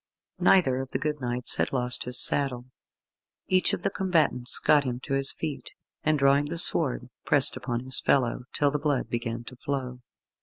Neither 0.39 0.81
of 0.81 0.89
the 0.89 0.97
good 0.97 1.21
knights 1.21 1.57
had 1.57 1.71
lost 1.71 2.05
his 2.05 2.19
saddle. 2.19 2.65
Each 3.49 3.71
of 3.71 3.83
the 3.83 3.91
combatants 3.91 4.57
got 4.57 4.83
him 4.83 4.99
to 5.01 5.13
his 5.13 5.31
feet, 5.31 5.73
and 6.01 6.17
drawing 6.17 6.45
the 6.45 6.57
sword, 6.57 7.11
pressed 7.23 7.55
upon 7.55 7.81
his 7.81 7.99
fellow, 7.99 8.45
till 8.51 8.71
the 8.71 8.79
blood 8.79 9.09
began 9.09 9.43
to 9.43 9.55
flow. 9.55 9.99